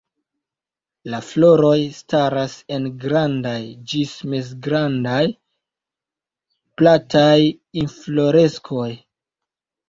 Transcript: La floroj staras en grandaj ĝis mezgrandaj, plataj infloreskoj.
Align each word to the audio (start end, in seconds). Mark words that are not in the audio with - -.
La 1.13 1.17
floroj 1.25 1.75
staras 1.97 2.55
en 2.77 2.87
grandaj 3.03 3.57
ĝis 3.91 4.15
mezgrandaj, 4.31 5.19
plataj 6.81 7.37
infloreskoj. 7.85 8.89